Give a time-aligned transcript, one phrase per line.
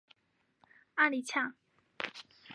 [0.95, 1.53] 阿里恰。